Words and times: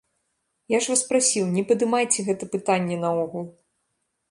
Я 0.75 0.79
ж 0.85 0.91
вас 0.91 1.03
прасіў, 1.09 1.45
не 1.59 1.63
падымайце 1.73 2.19
гэта 2.31 2.51
пытанне 2.57 2.95
наогул! 3.07 3.49